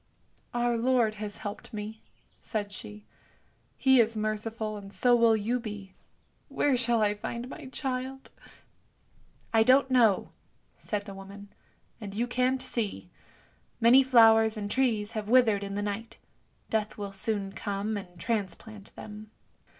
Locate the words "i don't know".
9.53-10.31